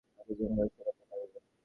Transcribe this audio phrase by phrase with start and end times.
[0.17, 1.39] বাকি জিনিসগুলো শেখাতে পারবি?